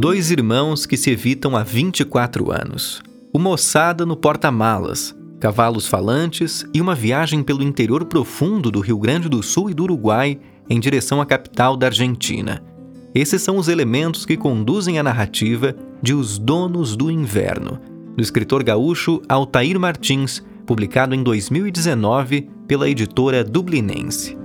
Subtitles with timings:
[0.00, 3.02] Dois irmãos que se evitam há 24 anos.
[3.34, 9.28] Uma ossada no porta-malas, cavalos falantes e uma viagem pelo interior profundo do Rio Grande
[9.28, 10.40] do Sul e do Uruguai
[10.70, 12.64] em direção à capital da Argentina.
[13.14, 17.78] Esses são os elementos que conduzem a narrativa de Os Donos do Inverno,
[18.16, 24.39] do escritor gaúcho Altair Martins, publicado em 2019 pela editora dublinense.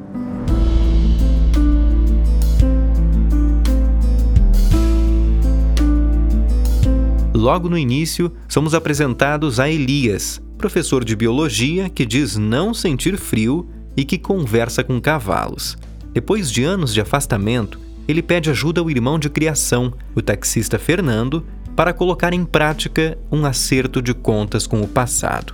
[7.45, 13.70] Logo no início, somos apresentados a Elias, professor de biologia que diz não sentir frio
[13.95, 15.77] e que conversa com cavalos.
[16.12, 21.45] Depois de anos de afastamento, ele pede ajuda ao irmão de criação, o taxista Fernando,
[21.76, 25.54] para colocar em prática um acerto de contas com o passado.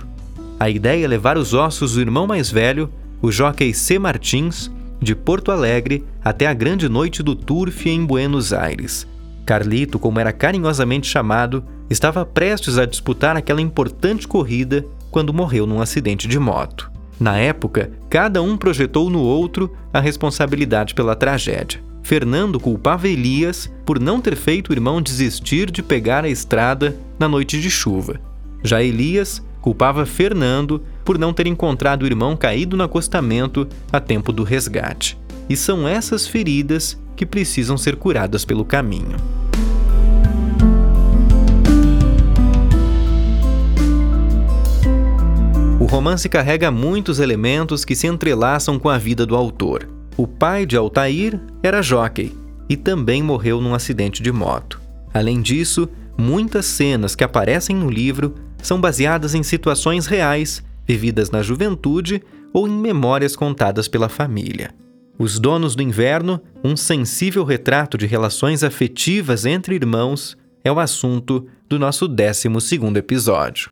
[0.58, 2.88] A ideia é levar os ossos do irmão mais velho,
[3.20, 3.98] o jockey C.
[3.98, 9.06] Martins, de Porto Alegre até a grande noite do Turf em Buenos Aires.
[9.44, 15.80] Carlito, como era carinhosamente chamado, estava prestes a disputar aquela importante corrida quando morreu num
[15.80, 16.90] acidente de moto.
[17.20, 21.80] Na época, cada um projetou no outro a responsabilidade pela tragédia.
[22.02, 27.28] Fernando culpava Elias por não ter feito o irmão desistir de pegar a estrada na
[27.28, 28.20] noite de chuva.
[28.64, 34.32] Já Elias culpava Fernando por não ter encontrado o irmão caído no acostamento a tempo
[34.32, 35.16] do resgate.
[35.48, 39.16] E são essas feridas que precisam ser curadas pelo caminho.
[45.78, 49.88] O romance carrega muitos elementos que se entrelaçam com a vida do autor.
[50.16, 52.32] O pai de Altair era jockey
[52.68, 54.80] e também morreu num acidente de moto.
[55.12, 61.42] Além disso, muitas cenas que aparecem no livro são baseadas em situações reais, vividas na
[61.42, 64.72] juventude ou em memórias contadas pela família.
[65.22, 71.46] Os Donos do Inverno, um sensível retrato de relações afetivas entre irmãos, é o assunto
[71.68, 72.48] do nosso 12
[72.96, 73.68] episódio.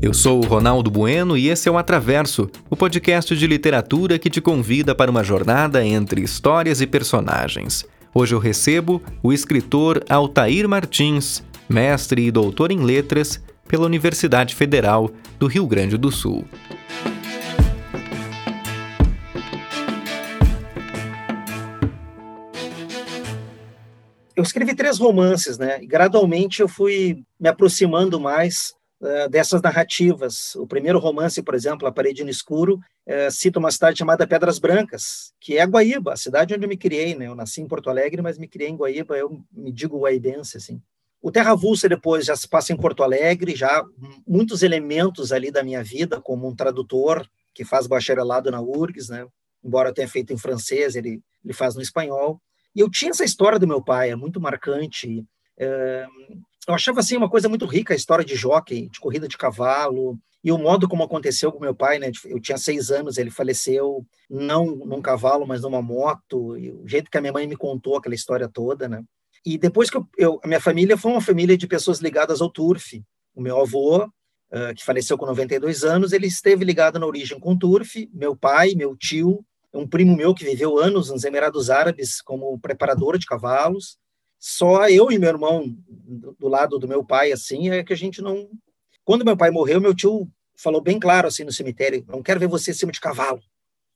[0.00, 4.30] Eu sou o Ronaldo Bueno e esse é o Atraverso, o podcast de literatura que
[4.30, 7.84] te convida para uma jornada entre histórias e personagens.
[8.12, 15.12] Hoje eu recebo o escritor Altair Martins, mestre e doutor em letras pela Universidade Federal
[15.38, 16.44] do Rio Grande do Sul.
[24.34, 25.80] Eu escrevi três romances, né?
[25.80, 28.74] E gradualmente eu fui me aproximando mais
[29.30, 30.54] dessas narrativas.
[30.56, 34.58] O primeiro romance, por exemplo, A Parede no Escuro, uh, cita uma cidade chamada Pedras
[34.58, 37.14] Brancas, que é Guaíba, a cidade onde eu me criei.
[37.14, 37.26] Né?
[37.26, 40.80] Eu nasci em Porto Alegre, mas me criei em Guaíba, eu me digo guaibense, assim.
[41.22, 43.84] O Terra Avulsa depois já se passa em Porto Alegre, já
[44.26, 49.26] muitos elementos ali da minha vida, como um tradutor que faz bacharelado na URGS, né?
[49.62, 52.40] embora tenha feito em francês, ele, ele faz no espanhol.
[52.74, 55.24] E eu tinha essa história do meu pai, é muito marcante.
[56.68, 60.18] Eu achava assim uma coisa muito rica a história de jockey, de corrida de cavalo
[60.42, 62.10] e o modo como aconteceu com meu pai, né?
[62.24, 66.56] Eu tinha seis anos, ele faleceu não num cavalo, mas numa moto.
[66.56, 69.02] E o jeito que a minha mãe me contou aquela história toda, né?
[69.44, 72.50] E depois que eu, eu a minha família foi uma família de pessoas ligadas ao
[72.50, 73.02] turf.
[73.34, 77.52] O meu avô, uh, que faleceu com 92 anos, ele esteve ligado na origem com
[77.52, 78.08] o turf.
[78.12, 79.44] Meu pai, meu tio,
[79.74, 83.98] um primo meu que viveu anos nos Emirados Árabes como preparador de cavalos
[84.40, 85.76] só eu e meu irmão
[86.38, 88.48] do lado do meu pai assim é que a gente não
[89.04, 92.48] quando meu pai morreu meu tio falou bem claro assim no cemitério não quero ver
[92.48, 93.42] você em cima de cavalo.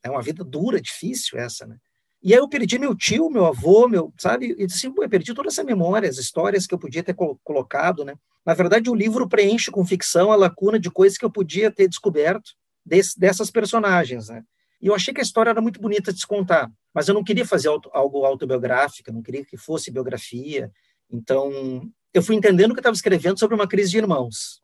[0.03, 1.79] É uma vida dura difícil essa né?
[2.23, 4.55] E aí eu perdi meu tio meu avô meu sabe?
[4.59, 8.15] E assim eu perdi toda essa memória as histórias que eu podia ter colocado né?
[8.45, 11.89] Na verdade o livro preenche com ficção a lacuna de coisas que eu podia ter
[11.89, 12.51] descoberto
[12.85, 14.45] desse, dessas personagens né
[14.85, 17.25] e eu achei que a história era muito bonita de se contar, mas eu não
[17.25, 20.71] queria fazer auto, algo autobiográfico, não queria que fosse biografia.
[21.11, 24.61] Então, eu fui entendendo que eu estava escrevendo sobre uma crise de irmãos.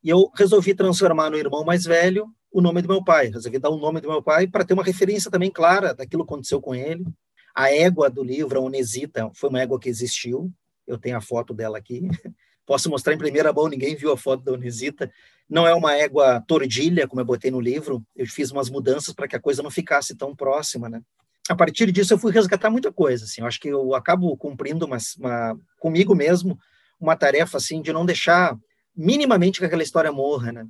[0.00, 3.30] E eu resolvi transformar no irmão mais velho o nome do meu pai.
[3.30, 6.32] Resolvi dar o nome do meu pai para ter uma referência também clara daquilo que
[6.32, 7.04] aconteceu com ele.
[7.52, 10.52] A égua do livro, a Onesita, foi uma égua que existiu.
[10.86, 12.06] Eu tenho a foto dela aqui.
[12.64, 15.10] Posso mostrar em primeira mão, ninguém viu a foto da Onesita.
[15.48, 18.04] Não é uma égua tordilha, como eu botei no livro.
[18.14, 21.00] Eu fiz umas mudanças para que a coisa não ficasse tão próxima, né?
[21.48, 23.24] A partir disso, eu fui resgatar muita coisa.
[23.24, 23.40] Assim.
[23.40, 26.58] Eu acho que eu acabo cumprindo uma, uma, comigo mesmo
[27.00, 28.58] uma tarefa assim de não deixar
[28.94, 30.66] minimamente que aquela história morra, né?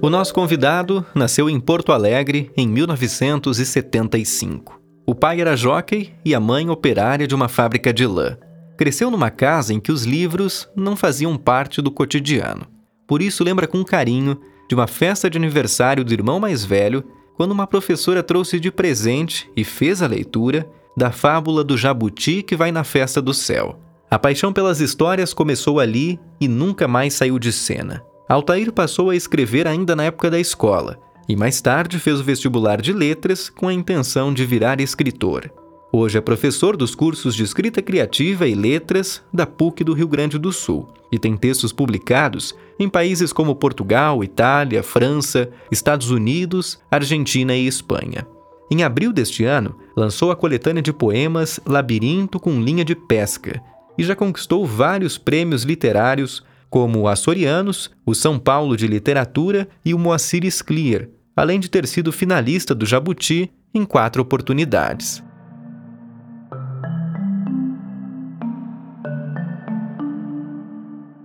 [0.00, 4.81] O nosso convidado nasceu em Porto Alegre em 1975.
[5.04, 8.36] O pai era jockey e a mãe operária de uma fábrica de lã.
[8.76, 12.66] Cresceu numa casa em que os livros não faziam parte do cotidiano.
[13.06, 17.04] Por isso lembra com carinho de uma festa de aniversário do irmão mais velho,
[17.36, 22.54] quando uma professora trouxe de presente e fez a leitura da fábula do jabuti que
[22.54, 23.80] vai na festa do céu.
[24.08, 28.04] A paixão pelas histórias começou ali e nunca mais saiu de cena.
[28.28, 30.98] Altair passou a escrever ainda na época da escola
[31.32, 35.50] e mais tarde fez o vestibular de letras com a intenção de virar escritor.
[35.90, 40.38] Hoje é professor dos cursos de escrita criativa e letras da PUC do Rio Grande
[40.38, 47.56] do Sul e tem textos publicados em países como Portugal, Itália, França, Estados Unidos, Argentina
[47.56, 48.26] e Espanha.
[48.70, 53.58] Em abril deste ano, lançou a coletânea de poemas Labirinto com Linha de Pesca
[53.96, 59.94] e já conquistou vários prêmios literários como o Açorianos, o São Paulo de Literatura e
[59.94, 65.22] o Moacir Sclier, além de ter sido finalista do Jabuti em quatro oportunidades.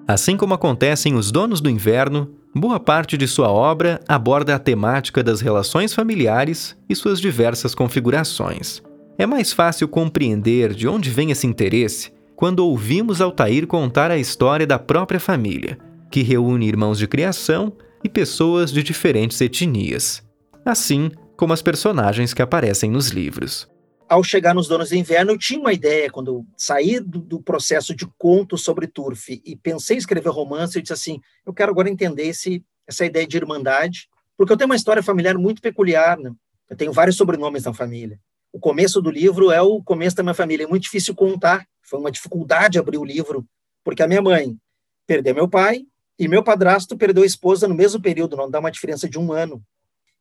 [0.07, 4.59] Assim como acontece em Os Donos do Inverno, boa parte de sua obra aborda a
[4.59, 8.81] temática das relações familiares e suas diversas configurações.
[9.17, 14.65] É mais fácil compreender de onde vem esse interesse quando ouvimos Altair contar a história
[14.65, 15.77] da própria família,
[16.09, 17.73] que reúne irmãos de criação
[18.03, 20.23] e pessoas de diferentes etnias,
[20.65, 23.69] assim como as personagens que aparecem nos livros.
[24.09, 27.41] Ao chegar nos Donos do Inverno, eu tinha uma ideia, quando eu saí do, do
[27.41, 31.71] processo de conto sobre Turf e pensei em escrever romance, eu disse assim, eu quero
[31.71, 34.07] agora entender esse, essa ideia de irmandade,
[34.37, 36.31] porque eu tenho uma história familiar muito peculiar, né?
[36.69, 38.19] eu tenho vários sobrenomes na família
[38.51, 40.63] o começo do livro é o começo da minha família.
[40.63, 41.67] É muito difícil contar.
[41.81, 43.45] Foi uma dificuldade abrir o livro,
[43.83, 44.57] porque a minha mãe
[45.05, 45.85] perdeu meu pai
[46.19, 49.31] e meu padrasto perdeu a esposa no mesmo período, não dá uma diferença de um
[49.31, 49.63] ano.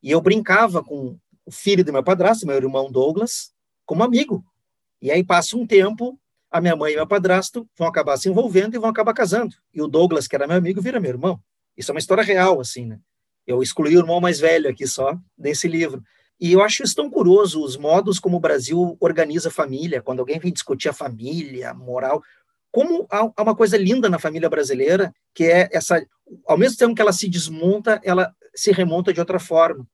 [0.01, 3.51] E eu brincava com o filho do meu padrasto, meu irmão Douglas,
[3.85, 4.45] como amigo.
[5.01, 6.19] E aí passa um tempo,
[6.51, 9.55] a minha mãe e meu padrasto vão acabar se envolvendo e vão acabar casando.
[9.73, 11.39] E o Douglas, que era meu amigo, vira meu irmão.
[11.75, 12.99] Isso é uma história real, assim, né?
[13.45, 16.03] Eu excluí o irmão mais velho aqui só, desse livro.
[16.39, 20.19] E eu acho isso tão curioso, os modos como o Brasil organiza a família, quando
[20.19, 22.21] alguém vem discutir a família, moral,
[22.71, 26.05] como há uma coisa linda na família brasileira, que é essa,
[26.45, 29.87] ao mesmo tempo que ela se desmonta, ela se remonta de outra forma,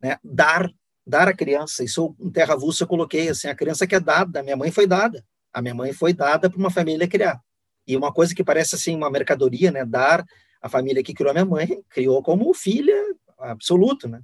[0.00, 0.18] né?
[0.22, 0.70] Dar,
[1.06, 4.40] dar à criança, isso em terra avulsa eu coloquei assim, a criança que é dada,
[4.40, 7.40] a minha mãe foi dada, a minha mãe foi dada para uma família criar.
[7.86, 9.84] E uma coisa que parece assim uma mercadoria, né?
[9.84, 10.24] Dar,
[10.60, 12.94] a família que criou a minha mãe, criou como filha
[13.38, 14.20] absoluto, né?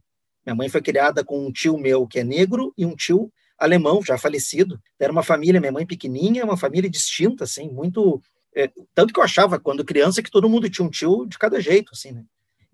[0.46, 4.02] Minha mãe foi criada com um tio meu que é negro e um tio alemão,
[4.02, 4.81] já falecido.
[4.99, 8.22] Era uma família, minha mãe pequenininha, uma família distinta, assim, muito...
[8.55, 11.60] É, tanto que eu achava, quando criança, que todo mundo tinha um tio de cada
[11.60, 12.25] jeito, assim, né?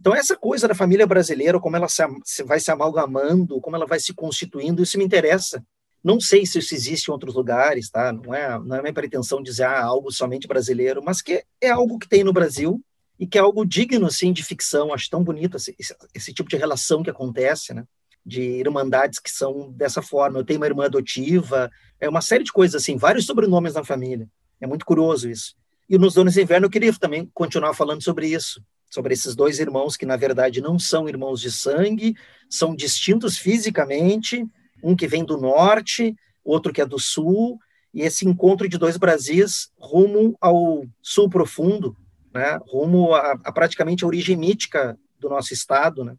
[0.01, 3.99] Então, essa coisa da família brasileira, como ela se, vai se amalgamando, como ela vai
[3.99, 5.65] se constituindo, isso me interessa.
[6.03, 8.13] Não sei se isso existe em outros lugares, tá?
[8.13, 11.99] Não é, não é minha pretensão dizer ah, algo somente brasileiro, mas que é algo
[11.99, 12.83] que tem no Brasil
[13.19, 14.93] e que é algo digno, assim, de ficção.
[14.93, 15.75] Acho tão bonito esse,
[16.15, 17.85] esse tipo de relação que acontece, né?
[18.25, 20.39] De irmandades que são dessa forma.
[20.39, 24.29] Eu tenho uma irmã adotiva, é uma série de coisas, assim, vários sobrenomes na família.
[24.61, 25.55] É muito curioso isso.
[25.89, 29.59] E nos Donos de Inverno eu queria também continuar falando sobre isso, sobre esses dois
[29.59, 32.15] irmãos que, na verdade, não são irmãos de sangue,
[32.49, 34.47] são distintos fisicamente,
[34.83, 37.59] um que vem do norte, outro que é do sul,
[37.93, 41.97] e esse encontro de dois Brasis rumo ao sul profundo,
[42.33, 46.05] né, rumo a, a praticamente a origem mítica do nosso Estado.
[46.05, 46.17] Né?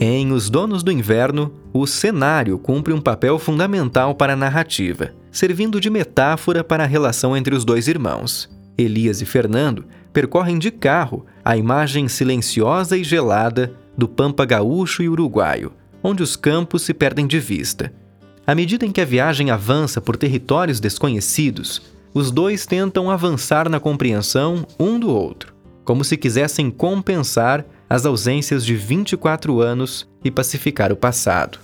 [0.00, 5.80] Em Os Donos do Inverno, o cenário cumpre um papel fundamental para a narrativa, servindo
[5.80, 8.50] de metáfora para a relação entre os dois irmãos.
[8.76, 15.08] Elias e Fernando percorrem de carro a imagem silenciosa e gelada do Pampa gaúcho e
[15.08, 15.72] uruguaio,
[16.02, 17.92] onde os campos se perdem de vista
[18.46, 21.82] à medida em que a viagem avança por territórios desconhecidos,
[22.12, 28.66] os dois tentam avançar na compreensão um do outro, como se quisessem compensar as ausências
[28.66, 31.60] de 24 anos e pacificar o passado.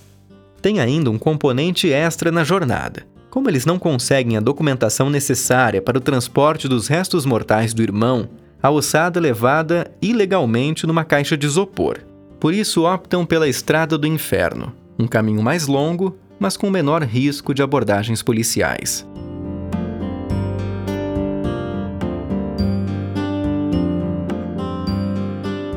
[0.61, 3.05] Tem ainda um componente extra na jornada.
[3.29, 8.29] Como eles não conseguem a documentação necessária para o transporte dos restos mortais do irmão,
[8.63, 11.97] a ossada é levada ilegalmente numa caixa de isopor.
[12.39, 17.53] Por isso optam pela estrada do inferno, um caminho mais longo mas com menor risco
[17.53, 19.07] de abordagens policiais.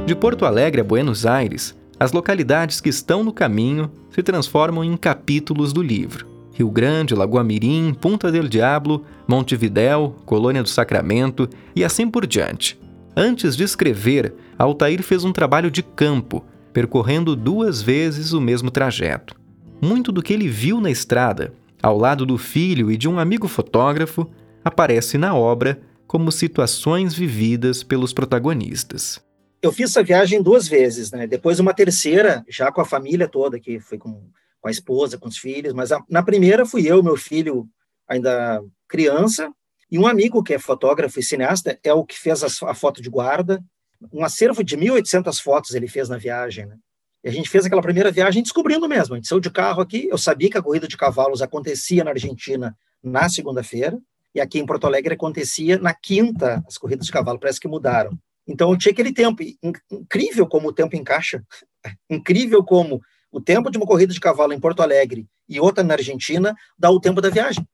[0.06, 4.94] De Porto Alegre a Buenos Aires, as localidades que estão no caminho se transformam em
[4.98, 6.26] capítulos do livro.
[6.52, 12.78] Rio Grande, Lagoa Mirim, Punta del Diablo, Montevidéu, Colônia do Sacramento e assim por diante.
[13.16, 19.34] Antes de escrever, Altair fez um trabalho de campo, percorrendo duas vezes o mesmo trajeto.
[19.80, 23.48] Muito do que ele viu na estrada, ao lado do filho e de um amigo
[23.48, 24.30] fotógrafo,
[24.62, 29.24] aparece na obra como situações vividas pelos protagonistas.
[29.64, 31.26] Eu fiz essa viagem duas vezes, né?
[31.26, 34.28] Depois uma terceira, já com a família toda, que foi com,
[34.60, 35.72] com a esposa, com os filhos.
[35.72, 37.66] Mas a, na primeira fui eu, meu filho
[38.06, 39.50] ainda criança,
[39.90, 43.00] e um amigo que é fotógrafo e cineasta é o que fez a, a foto
[43.00, 43.64] de guarda.
[44.12, 46.76] Um acervo de 1.800 fotos ele fez na viagem, né?
[47.24, 49.14] E a gente fez aquela primeira viagem descobrindo mesmo.
[49.14, 52.10] A gente saiu de carro aqui, eu sabia que a corrida de cavalos acontecia na
[52.10, 53.98] Argentina na segunda-feira,
[54.34, 58.10] e aqui em Porto Alegre acontecia na quinta, as corridas de cavalo, parece que mudaram.
[58.46, 59.42] Então eu tinha aquele tempo,
[59.90, 61.42] incrível como o tempo encaixa,
[62.10, 65.94] incrível como o tempo de uma corrida de cavalo em Porto Alegre e outra na
[65.94, 67.66] Argentina dá o tempo da viagem.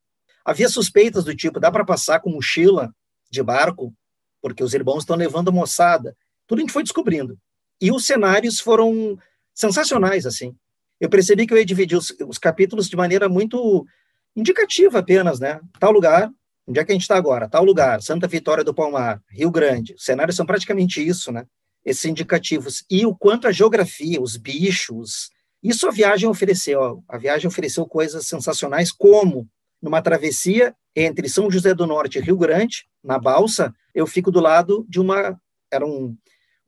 [0.45, 2.95] Havia suspeitas do tipo, dá para passar com mochila
[3.31, 3.93] de barco,
[4.41, 6.17] porque os irmãos estão levando a moçada.
[6.47, 7.39] Tudo a gente foi descobrindo.
[7.81, 9.19] E os cenários foram
[9.55, 10.57] sensacionais, assim.
[10.99, 13.87] Eu percebi que eu ia dividir os, os capítulos de maneira muito
[14.35, 15.61] indicativa apenas, né?
[15.79, 16.31] Tal lugar,
[16.67, 17.49] onde é que a gente está agora?
[17.49, 19.95] Tal lugar, Santa Vitória do Palmar, Rio Grande.
[19.95, 21.45] Os cenários são praticamente isso, né?
[21.85, 22.85] Esses indicativos.
[22.91, 25.31] E o quanto a geografia, os bichos,
[25.63, 27.03] isso a viagem ofereceu.
[27.09, 29.49] A viagem ofereceu coisas sensacionais, como
[29.81, 34.41] numa travessia entre São José do Norte e Rio Grande, na balsa, eu fico do
[34.41, 35.39] lado de uma.
[35.71, 36.17] Era um,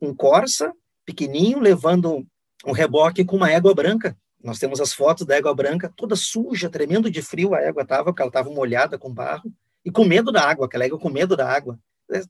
[0.00, 0.72] um Corsa
[1.04, 2.24] pequenininho, levando
[2.64, 4.16] um reboque com uma égua branca.
[4.42, 8.04] Nós temos as fotos da égua branca, toda suja, tremendo de frio a égua estava,
[8.04, 9.52] porque ela estava molhada com barro,
[9.84, 11.78] e com medo da água, aquela égua com medo da água.
[12.10, 12.22] É,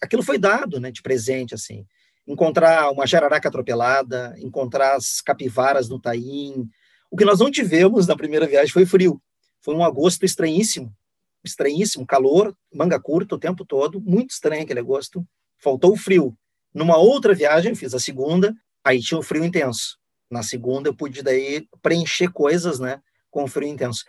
[0.00, 1.86] aquilo foi dado né, de presente, assim.
[2.26, 6.68] Encontrar uma jararaca atropelada, encontrar as capivaras no Taim.
[7.10, 9.20] O que nós não tivemos na primeira viagem foi frio.
[9.60, 10.92] Foi um agosto estranhíssimo,
[11.44, 15.24] estranhíssimo, calor, manga curta o tempo todo, muito estranho aquele agosto.
[15.58, 16.36] Faltou o frio.
[16.74, 18.54] Numa outra viagem, fiz a segunda,
[18.84, 19.98] aí tinha o frio intenso.
[20.30, 24.04] Na segunda eu pude daí preencher coisas, né, com o frio intenso.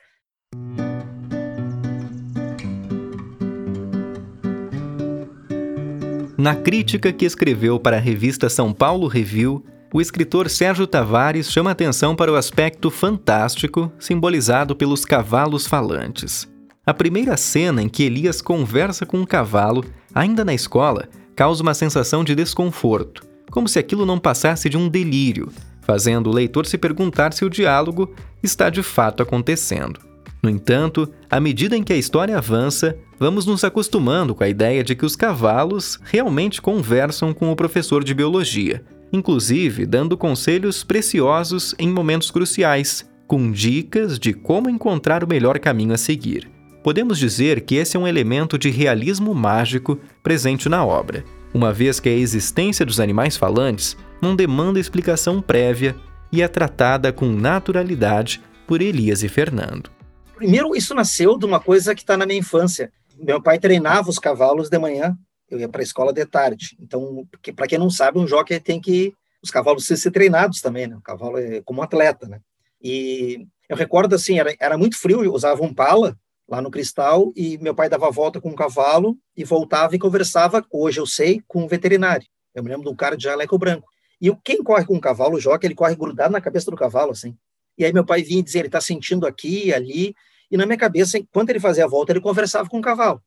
[6.44, 11.72] Na crítica que escreveu para a revista São Paulo Review, o escritor Sérgio Tavares chama
[11.72, 16.46] atenção para o aspecto fantástico simbolizado pelos cavalos falantes.
[16.86, 21.74] A primeira cena em que Elias conversa com um cavalo, ainda na escola, causa uma
[21.74, 25.50] sensação de desconforto, como se aquilo não passasse de um delírio,
[25.84, 29.98] fazendo o leitor se perguntar se o diálogo está de fato acontecendo.
[30.44, 34.84] No entanto, à medida em que a história avança, vamos nos acostumando com a ideia
[34.84, 41.74] de que os cavalos realmente conversam com o professor de biologia, inclusive dando conselhos preciosos
[41.80, 46.52] em momentos cruciais, com dicas de como encontrar o melhor caminho a seguir.
[46.84, 52.02] Podemos dizer que esse é um elemento de realismo mágico presente na obra, uma vez
[52.02, 55.96] que a existência dos animais falantes não demanda explicação prévia
[56.30, 59.90] e é tratada com naturalidade por Elias e Fernando.
[60.36, 62.92] Primeiro, isso nasceu de uma coisa que está na minha infância.
[63.18, 65.18] Meu pai treinava os cavalos de manhã,
[65.50, 66.76] eu ia para a escola de tarde.
[66.80, 70.96] Então, para quem não sabe, um jockey tem que os cavalos ser treinados também, né?
[70.96, 72.40] O cavalo é como um atleta, né?
[72.82, 76.18] E eu recordo assim, era, era muito frio, eu usava um pala
[76.48, 80.00] lá no Cristal e meu pai dava a volta com o cavalo e voltava e
[80.00, 82.26] conversava, hoje eu sei, com um veterinário.
[82.54, 83.88] Eu me lembro de um cara de jaleco branco.
[84.22, 87.12] E quem corre com um cavalo, o jockey, ele corre grudado na cabeça do cavalo,
[87.12, 87.36] assim.
[87.78, 90.16] E aí meu pai vinha dizer, ele está sentindo aqui ali,
[90.54, 93.20] e na minha cabeça, enquanto ele fazia a volta, ele conversava com o cavalo.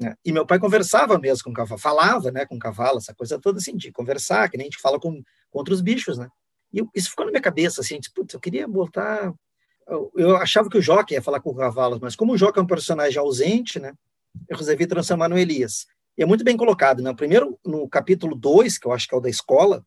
[0.00, 0.14] Né?
[0.24, 3.36] E meu pai conversava mesmo com o cavalo, falava né, com o cavalo, essa coisa
[3.36, 5.20] toda assim, de conversar, que nem a gente fala com,
[5.50, 6.28] com outros bichos, né?
[6.72, 7.98] E eu, isso ficou na minha cabeça, assim,
[8.32, 9.34] eu queria voltar...
[9.88, 12.60] Eu, eu, achava que o Joque ia falar com o cavalo, mas como o Joque
[12.60, 13.92] é um personagem ausente, né,
[14.48, 15.84] eu resolvi transformar no Elias.
[16.16, 17.12] E é muito bem colocado, né?
[17.12, 19.84] Primeiro, no capítulo 2, que eu acho que é o da escola,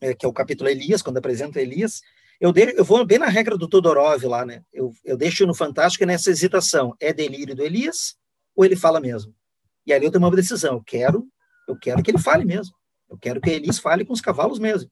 [0.00, 2.00] é, que é o capítulo Elias, quando apresenta Elias,
[2.40, 4.62] eu, eu vou bem na regra do Todorov lá, né?
[4.72, 6.96] Eu, eu deixo no Fantástico nessa hesitação.
[6.98, 8.16] É delírio do Elias
[8.56, 9.34] ou ele fala mesmo?
[9.86, 10.74] E ali eu tomo uma decisão.
[10.74, 11.28] Eu quero,
[11.68, 12.74] eu quero que ele fale mesmo.
[13.10, 14.90] Eu quero que Elias fale com os cavalos mesmo.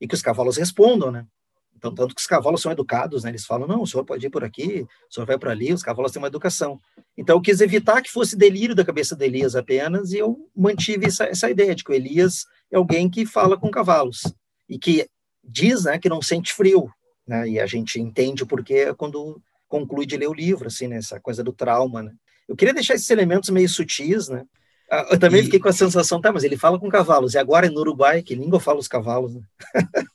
[0.00, 1.26] E que os cavalos respondam, né?
[1.74, 3.30] Então, tanto que os cavalos são educados, né?
[3.30, 5.82] Eles falam, não, o senhor pode ir por aqui, o senhor vai por ali, os
[5.82, 6.78] cavalos têm uma educação.
[7.16, 11.06] Então, eu quis evitar que fosse delírio da cabeça de Elias apenas, e eu mantive
[11.06, 14.22] essa, essa ideia de que o Elias é alguém que fala com cavalos.
[14.68, 15.08] E que
[15.50, 16.90] diz né, que não sente frio,
[17.26, 20.96] né, e a gente entende o porquê quando conclui de ler o livro, assim, né,
[20.96, 22.12] essa coisa do trauma, né.
[22.48, 24.44] Eu queria deixar esses elementos meio sutis, né,
[24.90, 25.44] ah, eu também e...
[25.44, 28.22] fiquei com a sensação, tá, mas ele fala com cavalos, e agora é no Uruguai,
[28.22, 29.42] que língua fala os cavalos, né?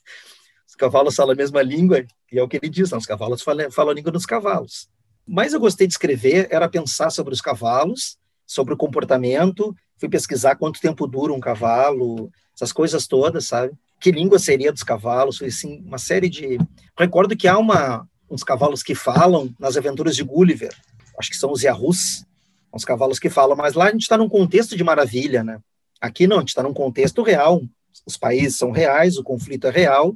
[0.68, 3.40] os cavalos falam a mesma língua, e é o que ele diz, não, os cavalos
[3.40, 4.90] falam, falam a língua dos cavalos.
[5.26, 10.56] Mas eu gostei de escrever, era pensar sobre os cavalos, sobre o comportamento, fui pesquisar
[10.56, 13.72] quanto tempo dura um cavalo, essas coisas todas, sabe?
[14.00, 16.58] Que língua seria dos cavalos, foi assim, uma série de...
[16.98, 20.74] Recordo que há uma, uns cavalos que falam nas aventuras de Gulliver,
[21.18, 22.24] acho que são os Yahus,
[22.72, 25.58] uns cavalos que falam, mas lá a gente está num contexto de maravilha, né?
[26.00, 27.62] Aqui não, a gente está num contexto real,
[28.04, 30.14] os países são reais, o conflito é real,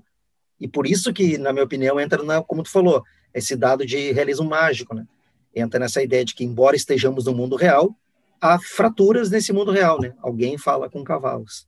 [0.60, 4.12] e por isso que, na minha opinião, entra, na, como tu falou, esse dado de
[4.12, 5.06] realismo mágico, né?
[5.54, 7.96] Entra nessa ideia de que, embora estejamos no mundo real,
[8.40, 10.12] há fraturas nesse mundo real, né?
[10.22, 11.66] Alguém fala com cavalos.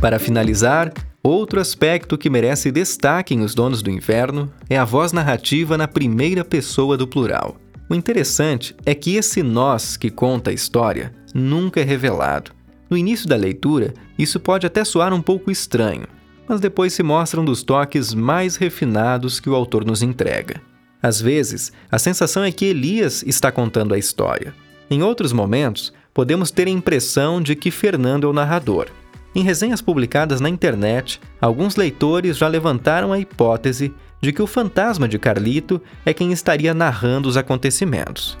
[0.00, 5.12] Para finalizar, outro aspecto que merece destaque em Os Donos do Inverno é a voz
[5.12, 7.56] narrativa na primeira pessoa do plural.
[7.90, 12.52] O interessante é que esse nós que conta a história nunca é revelado.
[12.88, 16.06] No início da leitura, isso pode até soar um pouco estranho,
[16.48, 20.62] mas depois se mostra um dos toques mais refinados que o autor nos entrega.
[21.02, 24.54] Às vezes, a sensação é que Elias está contando a história.
[24.88, 28.86] Em outros momentos, podemos ter a impressão de que Fernando é o narrador.
[29.38, 35.06] Em resenhas publicadas na internet, alguns leitores já levantaram a hipótese de que o fantasma
[35.06, 38.36] de Carlito é quem estaria narrando os acontecimentos.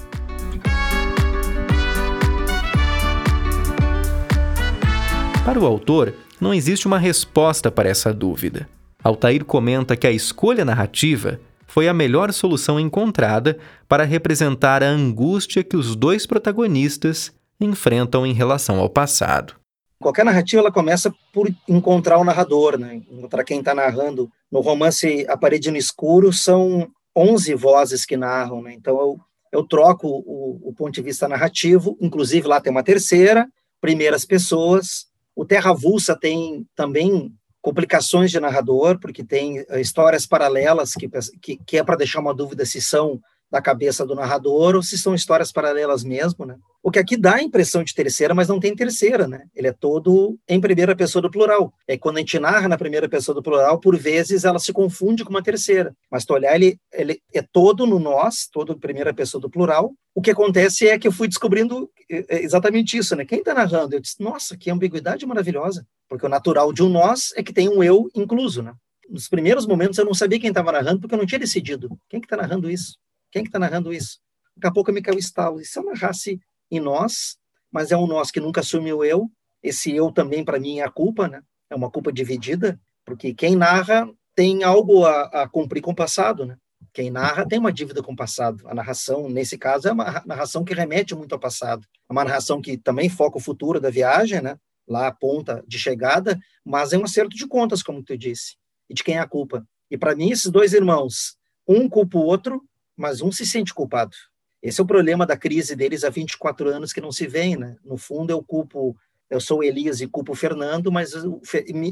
[5.44, 8.68] Para o autor, não existe uma resposta para essa dúvida.
[9.00, 11.38] Altair comenta que a escolha narrativa
[11.68, 13.56] foi a melhor solução encontrada
[13.88, 19.54] para representar a angústia que os dois protagonistas enfrentam em relação ao passado.
[20.00, 22.94] Qualquer narrativa ela começa por encontrar o narrador, né?
[23.10, 24.30] encontrar quem está narrando.
[24.50, 28.72] No romance A Parede no Escuro, são 11 vozes que narram, né?
[28.72, 29.20] então eu,
[29.52, 33.48] eu troco o, o ponto de vista narrativo, inclusive lá tem uma terceira,
[33.80, 40.94] primeiras pessoas, o Terra Vulsa tem também complicações de narrador, porque tem eh, histórias paralelas
[40.94, 41.08] que,
[41.40, 44.98] que, que é para deixar uma dúvida se são da cabeça do narrador ou se
[44.98, 46.56] são histórias paralelas mesmo, né?
[46.82, 49.44] O que aqui dá a impressão de terceira, mas não tem terceira, né?
[49.54, 51.72] Ele é todo em primeira pessoa do plural.
[51.86, 55.24] É quando a gente narra na primeira pessoa do plural, por vezes ela se confunde
[55.24, 55.94] com uma terceira.
[56.10, 59.92] Mas tu olhar, ele, ele é todo no nós, todo em primeira pessoa do plural.
[60.14, 63.24] O que acontece é que eu fui descobrindo é, é exatamente isso, né?
[63.24, 63.94] Quem está narrando?
[63.94, 65.86] Eu disse, nossa, que ambiguidade maravilhosa.
[66.08, 68.72] Porque o natural de um nós é que tem um eu incluso, né?
[69.08, 71.88] Nos primeiros momentos eu não sabia quem estava narrando porque eu não tinha decidido.
[72.08, 72.98] Quem que está narrando isso?
[73.30, 74.18] Quem que está narrando isso?
[74.56, 75.60] Daqui a pouco me caiu estalo.
[75.60, 77.38] E se eu narrasse em nós,
[77.70, 79.30] mas é um nós que nunca assumiu eu,
[79.62, 81.42] esse eu também para mim é a culpa, né?
[81.70, 86.46] É uma culpa dividida, porque quem narra tem algo a, a cumprir com o passado,
[86.46, 86.56] né?
[86.92, 88.66] Quem narra tem uma dívida com o passado.
[88.68, 91.86] A narração, nesse caso, é uma narração que remete muito ao passado.
[92.08, 94.58] É uma narração que também foca o futuro da viagem, né?
[94.86, 98.56] Lá a ponta de chegada, mas é um acerto de contas, como tu disse.
[98.88, 99.66] E de quem é a culpa?
[99.90, 101.36] E para mim, esses dois irmãos,
[101.66, 102.62] um culpa o outro,
[102.98, 104.16] mas um se sente culpado.
[104.60, 107.76] Esse é o problema da crise deles há 24 anos que não se vê, né?
[107.84, 108.96] No fundo, eu culpo,
[109.30, 111.12] eu sou Elias e culpo o Fernando, mas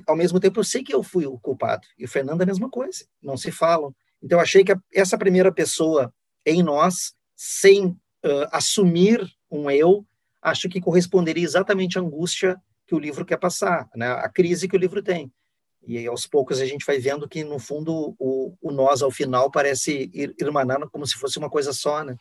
[0.07, 1.87] ao mesmo tempo eu sei que eu fui o culpado.
[1.97, 3.95] E o Fernando é a mesma coisa, não se falam.
[4.21, 6.13] Então, eu achei que essa primeira pessoa
[6.45, 10.05] em nós, sem uh, assumir um eu,
[10.43, 14.09] acho que corresponderia exatamente à angústia que o livro quer passar, né?
[14.09, 15.31] a crise que o livro tem.
[15.87, 19.51] E aos poucos a gente vai vendo que, no fundo, o, o nós, ao final,
[19.51, 22.17] parece ir irmanando como se fosse uma coisa só, né?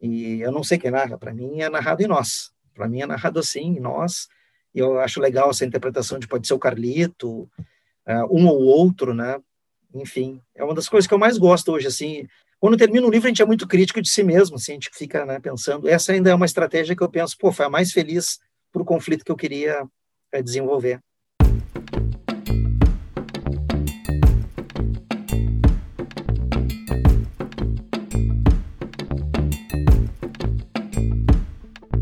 [0.00, 2.50] E eu não sei quem narra, para mim é narrado em nós.
[2.74, 4.26] Para mim é narrado assim, em nós.
[4.74, 7.42] E eu acho legal essa interpretação de pode ser o Carlito,
[8.08, 9.38] uh, um ou outro, né?
[9.94, 12.26] Enfim, é uma das coisas que eu mais gosto hoje, assim.
[12.58, 14.90] Quando termina um livro, a gente é muito crítico de si mesmo, assim, a gente
[14.94, 15.88] fica né, pensando.
[15.88, 18.38] Essa ainda é uma estratégia que eu penso, pô, foi a mais feliz
[18.72, 19.86] para o conflito que eu queria
[20.32, 21.02] é, desenvolver.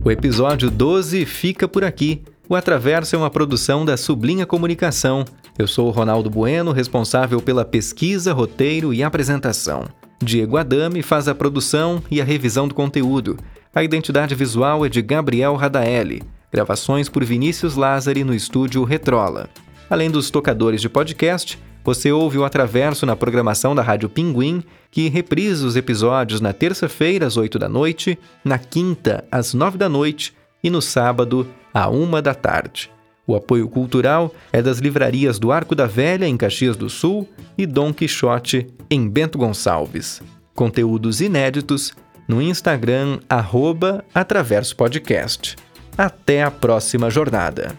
[0.08, 2.22] O episódio 12 fica por aqui.
[2.48, 5.22] O Atraverso é uma produção da Sublinha Comunicação.
[5.58, 9.84] Eu sou o Ronaldo Bueno, responsável pela pesquisa, roteiro e apresentação.
[10.18, 13.36] Diego Adame faz a produção e a revisão do conteúdo.
[13.74, 16.22] A identidade visual é de Gabriel Radaelli.
[16.50, 19.50] Gravações por Vinícius Lázari no estúdio Retrola.
[19.90, 25.08] Além dos tocadores de podcast, você ouve o Atraverso na programação da Rádio Pinguim, que
[25.08, 30.34] reprisa os episódios na terça-feira às 8 da noite, na quinta às 9 da noite
[30.62, 32.90] e no sábado à 1 da tarde.
[33.26, 37.66] O apoio cultural é das livrarias do Arco da Velha, em Caxias do Sul, e
[37.66, 40.22] Dom Quixote, em Bento Gonçalves.
[40.54, 41.94] Conteúdos inéditos
[42.26, 45.56] no Instagram, arroba Atraverso Podcast.
[45.96, 47.76] Até a próxima jornada.